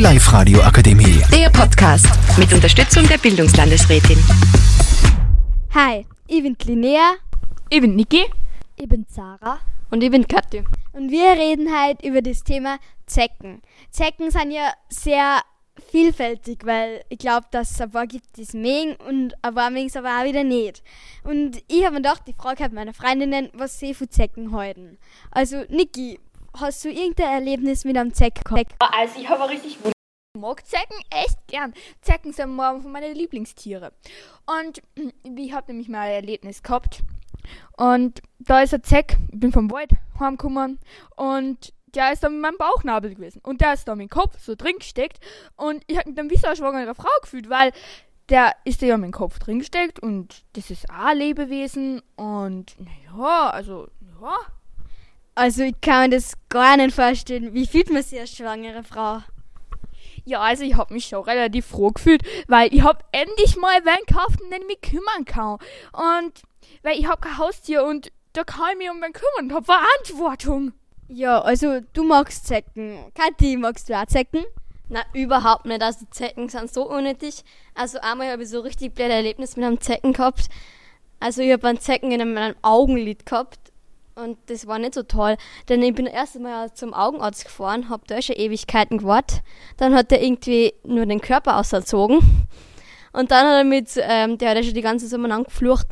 Live-Radio 0.00 0.62
Akademie. 0.62 1.22
Der 1.30 1.50
Podcast 1.50 2.06
mit 2.38 2.50
Unterstützung 2.54 3.06
der 3.06 3.18
Bildungslandesrätin. 3.18 4.16
Hi, 5.74 6.06
ich 6.26 6.42
bin 6.42 6.56
Linnea 6.64 7.16
Ich 7.68 7.82
bin 7.82 7.96
Niki. 7.96 8.24
Ich 8.76 8.88
bin 8.88 9.04
Sarah. 9.10 9.58
Und 9.90 10.02
ich 10.02 10.10
bin 10.10 10.26
Kathi. 10.26 10.64
und 10.94 11.10
wir 11.10 11.32
reden 11.32 11.68
heute 11.68 12.08
über 12.08 12.22
das 12.22 12.42
Thema 12.42 12.78
Zecken. 13.04 13.60
Zecken 13.90 14.30
sind 14.30 14.52
ja 14.52 14.72
sehr 14.88 15.42
vielfältig, 15.90 16.60
weil 16.64 17.04
ich 17.10 17.18
glaube, 17.18 17.48
dass 17.50 17.72
es 17.72 17.80
ein 17.82 17.90
paar 17.90 18.06
gibt, 18.06 18.38
die 18.38 18.42
es 18.42 18.54
mögen 18.54 18.96
und 19.06 19.34
ein 19.42 19.54
paar 19.54 19.68
mögen 19.68 19.88
es 19.88 19.96
aber 19.96 20.18
auch 20.18 20.24
wieder 20.24 20.44
nicht. 20.44 20.82
Und 21.24 21.62
ich 21.68 21.84
habe 21.84 21.96
mir 21.96 22.02
gedacht, 22.02 22.22
die 22.26 22.32
Frage 22.32 22.64
hat 22.64 22.72
meine 22.72 22.94
Freundinnen, 22.94 23.50
was 23.52 23.78
sie 23.78 23.92
von 23.92 24.08
Zecken 24.08 24.52
halten. 24.52 24.96
Also, 25.30 25.64
Niki, 25.68 26.18
hast 26.54 26.84
du 26.84 26.90
irgendein 26.90 27.32
Erlebnis 27.32 27.84
mit 27.84 27.96
einem 27.96 28.14
Zeck 28.14 28.44
gehabt? 28.44 28.74
Also 28.78 29.20
ich 29.20 29.28
habe 29.28 29.48
richtig 29.48 29.78
ich 30.34 30.40
mag 30.40 30.64
Zecken 30.64 30.96
echt 31.10 31.44
gern. 31.48 31.74
Zecken 32.02 32.32
sind 32.32 32.54
morgen 32.54 32.82
von 32.82 32.92
meinen 32.92 33.16
Lieblingstiere. 33.16 33.92
Und 34.46 34.80
ich 35.36 35.52
habe 35.52 35.72
nämlich 35.72 35.88
mal 35.88 36.06
ein 36.06 36.12
Erlebnis 36.12 36.62
gehabt. 36.62 37.02
Und 37.76 38.22
da 38.38 38.62
ist 38.62 38.72
ein 38.72 38.84
Zeck, 38.84 39.16
ich 39.32 39.40
bin 39.40 39.52
vom 39.52 39.70
Wald 39.70 39.90
heimgekommen 40.20 40.78
und 41.16 41.72
der 41.94 42.12
ist 42.12 42.22
dann 42.22 42.34
mit 42.34 42.42
meinem 42.42 42.58
Bauchnabel 42.58 43.14
gewesen. 43.14 43.40
Und 43.42 43.60
der 43.60 43.72
ist 43.72 43.88
da 43.88 43.96
mit 43.96 44.08
dem 44.08 44.10
Kopf 44.10 44.38
so 44.38 44.54
drin 44.54 44.76
gesteckt. 44.78 45.18
Und 45.56 45.82
ich 45.88 45.98
habe 45.98 46.08
mich 46.08 46.16
dann 46.16 46.30
wie 46.30 46.36
so 46.36 46.46
eine 46.46 46.56
schwangere 46.56 46.94
Frau 46.94 47.08
gefühlt, 47.22 47.50
weil 47.50 47.72
der 48.28 48.54
ist 48.64 48.80
ja 48.82 48.96
mit 48.96 49.06
dem 49.06 49.12
Kopf 49.12 49.40
drin 49.40 49.58
gesteckt 49.58 49.98
und 49.98 50.44
das 50.52 50.70
ist 50.70 50.88
auch 50.88 51.06
ein 51.06 51.18
Lebewesen. 51.18 52.02
Und 52.14 52.76
naja, 52.78 53.50
also, 53.50 53.88
ja. 54.20 54.38
Also, 55.40 55.62
ich 55.62 55.80
kann 55.80 56.10
mir 56.10 56.16
das 56.16 56.34
gar 56.50 56.76
nicht 56.76 56.94
vorstellen. 56.94 57.54
Wie 57.54 57.66
fühlt 57.66 57.90
man 57.90 58.02
sich 58.02 58.20
als 58.20 58.36
schwangere 58.36 58.82
Frau? 58.84 59.22
Ja, 60.26 60.40
also 60.40 60.64
ich 60.64 60.76
habe 60.76 60.92
mich 60.92 61.06
schon 61.06 61.24
relativ 61.24 61.64
froh 61.64 61.92
gefühlt, 61.92 62.22
weil 62.46 62.68
ich 62.74 62.82
habe 62.82 63.02
endlich 63.10 63.56
mal 63.56 63.82
wen 63.86 64.04
gekauft, 64.06 64.42
um 64.42 64.50
den 64.50 64.60
ich 64.60 64.66
mich 64.66 64.80
kümmern 64.82 65.24
kann. 65.24 65.56
Und 65.94 66.42
weil 66.82 66.98
ich 66.98 67.06
habe 67.06 67.22
kein 67.22 67.38
Haustier 67.38 67.84
und 67.84 68.12
da 68.34 68.44
kann 68.44 68.72
ich 68.72 68.78
mich 68.80 68.90
um 68.90 69.00
wen 69.00 69.14
kümmern 69.14 69.50
und 69.50 69.54
habe 69.54 69.64
Verantwortung. 69.64 70.74
Ja, 71.08 71.40
also, 71.40 71.80
du 71.94 72.04
magst 72.04 72.46
Zecken. 72.46 72.98
Kathi, 73.14 73.56
magst 73.56 73.88
du 73.88 73.98
auch 73.98 74.04
Zecken? 74.04 74.44
Na, 74.90 75.00
überhaupt 75.14 75.64
nicht. 75.64 75.80
Also 75.80 76.04
Zecken 76.10 76.50
sind 76.50 76.70
so 76.70 76.86
unnötig. 76.86 77.44
Also 77.74 77.98
einmal 78.00 78.30
habe 78.30 78.42
ich 78.42 78.50
so 78.50 78.60
richtig 78.60 78.94
blödes 78.94 79.14
Erlebnis 79.14 79.56
mit 79.56 79.64
einem 79.64 79.80
Zecken 79.80 80.12
gehabt. 80.12 80.50
Also 81.18 81.40
ich 81.40 81.50
habe 81.50 81.66
einen 81.66 81.80
Zecken 81.80 82.12
in 82.12 82.34
meinem 82.34 82.56
Augenlid 82.60 83.24
gehabt. 83.24 83.69
Und 84.22 84.38
das 84.46 84.66
war 84.66 84.78
nicht 84.78 84.94
so 84.94 85.02
toll. 85.02 85.36
Denn 85.68 85.82
ich 85.82 85.94
bin 85.94 86.06
erst 86.06 86.36
einmal 86.36 86.72
zum 86.74 86.92
Augenarzt 86.92 87.44
gefahren, 87.44 87.88
habe 87.88 88.02
da 88.06 88.20
schon 88.20 88.36
Ewigkeiten 88.36 88.98
gewartet. 88.98 89.42
Dann 89.76 89.94
hat 89.94 90.12
er 90.12 90.22
irgendwie 90.22 90.74
nur 90.84 91.06
den 91.06 91.20
Körper 91.20 91.56
auserzogen. 91.56 92.18
Und 93.12 93.30
dann 93.30 93.46
hat 93.46 93.54
er 93.54 93.64
mit, 93.64 93.88
ähm, 93.96 94.38
der 94.38 94.50
hat 94.50 94.56
ja 94.56 94.62
schon 94.62 94.74
die 94.74 94.82
ganze 94.82 95.08
Sommer 95.08 95.28
lang 95.28 95.44
geflucht, 95.44 95.88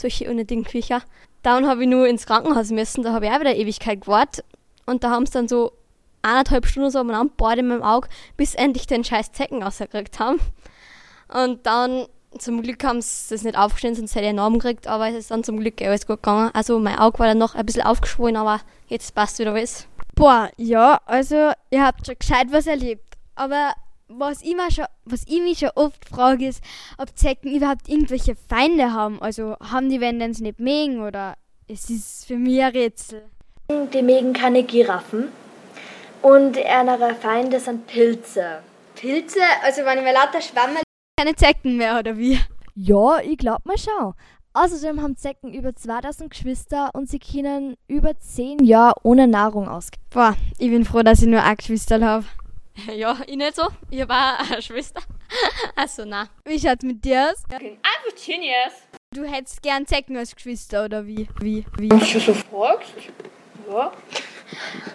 solche 0.00 0.30
unnötigen 0.30 0.64
Viecher. 0.64 1.02
Dann 1.42 1.68
habe 1.68 1.82
ich 1.82 1.88
nur 1.88 2.08
ins 2.08 2.26
Krankenhaus 2.26 2.70
müssen, 2.70 3.02
da 3.02 3.12
habe 3.12 3.26
ich 3.26 3.32
auch 3.32 3.40
wieder 3.40 3.54
Ewigkeit 3.54 4.00
gewartet. 4.00 4.44
Und 4.86 5.04
da 5.04 5.10
haben 5.10 5.26
sie 5.26 5.32
dann 5.32 5.46
so 5.46 5.72
eineinhalb 6.22 6.66
Stunden 6.66 6.90
so 6.90 7.00
umeinander 7.00 7.32
bohrt 7.36 7.58
in 7.58 7.68
meinem 7.68 7.82
Auge, 7.82 8.08
bis 8.36 8.54
endlich 8.54 8.86
den 8.86 9.04
scheiß 9.04 9.32
Zecken 9.32 9.62
rausgekriegt 9.62 10.18
haben. 10.18 10.40
Und 11.28 11.66
dann, 11.66 12.06
zum 12.36 12.62
Glück 12.62 12.82
haben 12.84 13.00
sie 13.00 13.34
das 13.34 13.42
nicht 13.42 13.56
aufgestellt, 13.56 13.96
sonst 13.96 14.14
hätte 14.14 14.24
ich 14.24 14.28
einen 14.28 14.36
Narben 14.36 14.58
gekriegt, 14.58 14.86
aber 14.86 15.08
es 15.08 15.14
ist 15.14 15.30
dann 15.30 15.44
zum 15.44 15.58
Glück 15.58 15.80
alles 15.80 16.06
gut 16.06 16.22
gegangen. 16.22 16.50
Also 16.52 16.78
mein 16.78 16.98
Auge 16.98 17.18
war 17.18 17.26
dann 17.26 17.38
noch 17.38 17.54
ein 17.54 17.64
bisschen 17.64 17.82
aufgeschwollen, 17.82 18.36
aber 18.36 18.60
jetzt 18.88 19.14
passt 19.14 19.38
wieder 19.38 19.52
alles. 19.52 19.86
Boah, 20.14 20.50
ja, 20.56 21.00
also 21.06 21.52
ihr 21.70 21.84
habt 21.84 22.06
schon 22.06 22.16
gescheit 22.18 22.48
was 22.50 22.66
erlebt. 22.66 23.16
Aber 23.34 23.72
was 24.08 24.42
ich, 24.42 24.56
mir 24.56 24.70
schon, 24.70 24.86
was 25.04 25.22
ich 25.26 25.40
mich 25.40 25.58
schon 25.58 25.70
oft 25.74 26.08
frage, 26.08 26.48
ist, 26.48 26.62
ob 26.98 27.16
Zecken 27.16 27.54
überhaupt 27.54 27.88
irgendwelche 27.88 28.34
Feinde 28.34 28.92
haben. 28.92 29.22
Also 29.22 29.56
haben 29.60 29.88
die, 29.88 30.00
wenn 30.00 30.34
sie 30.34 30.42
nicht 30.42 30.58
mögen 30.58 31.02
oder 31.02 31.34
es 31.68 31.88
ist 31.90 32.26
für 32.26 32.36
mich 32.36 32.62
ein 32.62 32.72
Rätsel. 32.72 33.22
Die 33.70 34.02
mögen 34.02 34.32
keine 34.32 34.62
Giraffen. 34.62 35.28
Und 36.22 36.56
ihre 36.56 37.14
Feinde 37.14 37.60
sind 37.60 37.86
Pilze. 37.86 38.60
Pilze, 38.96 39.40
also 39.62 39.84
wenn 39.84 39.98
ich 39.98 40.04
mir 40.04 40.14
lauter 40.14 40.40
Schwammerl 40.40 40.82
keine 41.18 41.34
Zecken 41.34 41.76
mehr, 41.76 41.98
oder 41.98 42.16
wie? 42.16 42.38
Ja, 42.76 43.18
ich 43.18 43.38
glaub 43.38 43.66
mal 43.66 43.76
schon. 43.76 44.14
Außerdem 44.52 45.02
haben 45.02 45.16
Zecken 45.16 45.52
über 45.52 45.74
2000 45.74 46.30
Geschwister 46.30 46.90
und 46.94 47.10
sie 47.10 47.18
können 47.18 47.76
über 47.88 48.16
10 48.16 48.64
Jahre 48.64 48.94
ohne 49.02 49.26
Nahrung 49.26 49.68
ausgehen. 49.68 50.00
Boah, 50.10 50.36
ich 50.58 50.70
bin 50.70 50.84
froh, 50.84 51.02
dass 51.02 51.20
ich 51.20 51.26
nur 51.26 51.42
ein 51.42 51.56
Geschwister 51.56 52.00
habe. 52.00 52.24
Ja, 52.94 53.18
ich 53.26 53.34
nicht 53.34 53.56
so. 53.56 53.64
Ich 53.90 54.00
habe 54.02 54.14
auch 54.14 54.52
eine 54.52 54.62
Schwester. 54.62 55.00
Also 55.74 56.04
na. 56.06 56.28
Wie 56.44 56.60
schaut's 56.60 56.84
mit 56.84 57.04
dir 57.04 57.32
aus? 57.32 57.42
Einfach 57.50 58.24
Genius. 58.24 58.74
Du 59.12 59.24
hättest 59.24 59.60
gern 59.62 59.84
Zecken 59.84 60.16
als 60.16 60.36
Geschwister, 60.36 60.84
oder 60.84 61.04
wie? 61.04 61.26
Wie? 61.40 61.66
Wie? 61.76 61.90
Wenn 61.90 61.98
du 61.98 62.20
so 62.20 62.32
fragst. 62.32 62.92
Ja. 63.68 63.90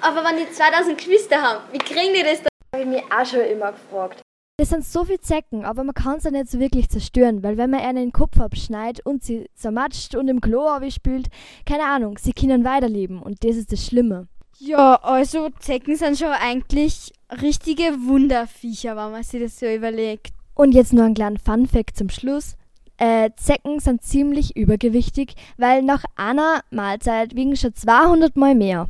Aber 0.00 0.24
wenn 0.24 0.38
die 0.38 0.50
2000 0.50 0.96
Geschwister 0.96 1.42
haben, 1.42 1.64
wie 1.70 1.78
kriegen 1.78 2.14
die 2.14 2.22
das 2.22 2.38
dann? 2.38 2.48
Habe 2.74 2.84
ich 2.84 2.88
mich 2.88 3.12
auch 3.12 3.26
schon 3.26 3.40
immer 3.40 3.72
gefragt. 3.72 4.22
Das 4.58 4.70
sind 4.70 4.86
so 4.86 5.04
viele 5.04 5.20
Zecken, 5.20 5.66
aber 5.66 5.84
man 5.84 5.94
kann 5.94 6.18
sie 6.18 6.30
nicht 6.30 6.48
so 6.48 6.58
wirklich 6.58 6.88
zerstören, 6.88 7.42
weil 7.42 7.58
wenn 7.58 7.68
man 7.68 7.80
ihnen 7.80 7.96
den 7.96 8.12
Kopf 8.12 8.40
abschneidet 8.40 9.04
und 9.04 9.22
sie 9.22 9.50
zermatscht 9.54 10.14
und 10.14 10.28
im 10.28 10.40
Klo 10.40 10.66
spült, 10.88 11.28
keine 11.66 11.84
Ahnung, 11.84 12.16
sie 12.16 12.32
können 12.32 12.64
weiterleben 12.64 13.20
und 13.20 13.44
das 13.44 13.56
ist 13.56 13.70
das 13.70 13.84
Schlimme. 13.84 14.28
Ja, 14.58 14.94
also 15.02 15.50
Zecken 15.58 15.96
sind 15.96 16.16
schon 16.16 16.28
eigentlich 16.28 17.12
richtige 17.42 17.84
Wunderviecher, 18.06 18.96
wenn 18.96 19.12
man 19.12 19.22
sich 19.22 19.42
das 19.42 19.58
so 19.58 19.66
überlegt. 19.66 20.32
Und 20.54 20.72
jetzt 20.72 20.94
nur 20.94 21.04
ein 21.04 21.12
kleiner 21.12 21.38
Fun-Fact 21.38 21.94
zum 21.94 22.08
Schluss. 22.08 22.56
Äh, 22.96 23.32
Zecken 23.36 23.78
sind 23.80 24.02
ziemlich 24.02 24.56
übergewichtig, 24.56 25.34
weil 25.58 25.82
nach 25.82 26.04
einer 26.16 26.62
Mahlzeit 26.70 27.34
wiegen 27.36 27.56
schon 27.56 27.74
200 27.74 28.36
Mal 28.36 28.54
mehr. 28.54 28.88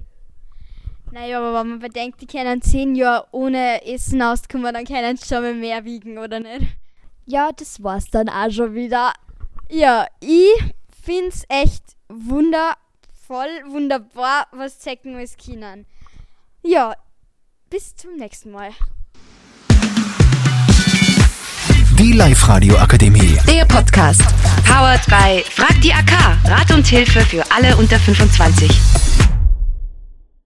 Naja, 1.12 1.38
aber 1.38 1.60
wenn 1.60 1.68
man 1.68 1.78
bedenkt, 1.78 2.20
die 2.20 2.26
können 2.26 2.60
10 2.60 2.94
Jahre 2.94 3.26
ohne 3.30 3.84
Essen 3.86 4.20
auskommen, 4.20 4.74
dann 4.74 4.84
können 4.84 5.16
sie 5.16 5.26
schon 5.26 5.42
mal 5.42 5.54
mehr 5.54 5.84
wiegen, 5.84 6.18
oder 6.18 6.40
nicht? 6.40 6.66
Ja, 7.24 7.50
das 7.52 7.82
war's 7.82 8.10
dann 8.10 8.28
auch 8.28 8.50
schon 8.50 8.74
wieder. 8.74 9.12
Ja, 9.70 10.06
ich 10.20 10.74
find's 11.02 11.44
echt 11.48 11.82
wundervoll, 12.08 13.48
wunderbar, 13.66 14.46
was 14.52 14.78
Zecken 14.78 15.16
alles 15.16 15.36
können. 15.36 15.86
Ja, 16.62 16.94
bis 17.70 17.94
zum 17.96 18.16
nächsten 18.16 18.50
Mal. 18.50 18.70
Die 21.98 22.12
Live-Radio 22.12 22.76
Akademie. 22.76 23.38
Der 23.48 23.64
Podcast. 23.64 24.22
Powered 24.66 25.04
by 25.06 25.42
Frag 25.50 25.80
die 25.80 25.92
AK. 25.92 26.12
Rat 26.44 26.70
und 26.72 26.86
Hilfe 26.86 27.20
für 27.20 27.42
alle 27.50 27.74
unter 27.76 27.98
25. 27.98 28.70